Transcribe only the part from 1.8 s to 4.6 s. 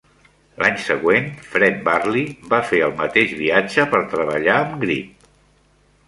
Varley va fer el mateix viatge per treballar